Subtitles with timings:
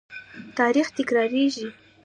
[0.57, 1.67] تاریخ تکراریږي